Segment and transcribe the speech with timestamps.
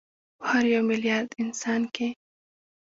[0.39, 2.07] په هر یو میلیارد انسان کې